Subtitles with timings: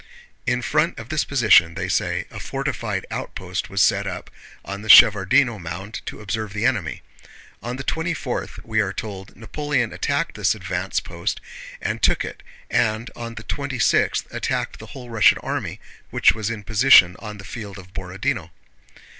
[0.47, 4.31] In front of this position, they say, a fortified outpost was set up
[4.65, 7.03] on the Shevárdino mound to observe the enemy.
[7.61, 11.39] On the twenty fourth, we are told, Napoleon attacked this advanced post
[11.79, 15.79] and took it, and, on the twenty sixth, attacked the whole Russian army,
[16.09, 18.49] which was in position on the field of Borodinó.